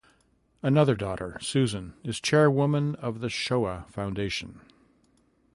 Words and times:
Another 0.63 0.95
daughter, 0.95 1.37
Susan, 1.41 1.93
is 2.03 2.19
chairwoman 2.19 2.95
of 2.95 3.19
the 3.19 3.29
Shoah 3.29 3.85
Foundation. 3.87 4.59